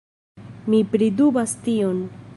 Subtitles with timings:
[0.73, 2.05] Mi pridubas tion.